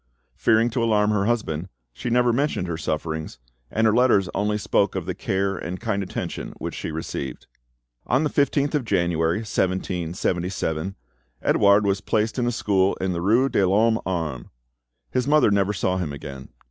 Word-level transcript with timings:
Fearing 0.35 0.71
to 0.71 0.83
alarm 0.83 1.11
her 1.11 1.25
husband, 1.25 1.69
she 1.93 2.09
never 2.09 2.33
mentioned 2.33 2.65
her 2.67 2.75
sufferings, 2.75 3.37
and 3.69 3.85
her 3.85 3.93
letters 3.93 4.29
only 4.33 4.57
spoke 4.57 4.95
of 4.95 5.05
the 5.05 5.13
care 5.13 5.55
and 5.55 5.79
kind 5.79 6.01
attention 6.01 6.53
which 6.57 6.73
she 6.73 6.89
received. 6.89 7.45
On 8.07 8.23
the 8.23 8.29
15th 8.31 8.73
of 8.73 8.83
January, 8.83 9.37
1777, 9.41 10.95
Edouard 11.43 11.85
was 11.85 12.01
placed 12.01 12.39
in 12.39 12.47
a 12.47 12.51
school 12.51 12.95
in 12.95 13.13
the 13.13 13.21
rue 13.21 13.47
de 13.47 13.63
l'Homme 13.63 13.99
Arme. 14.03 14.49
His 15.11 15.27
mother 15.27 15.51
never 15.51 15.71
saw 15.71 15.97
him 15.97 16.11
again. 16.13 16.49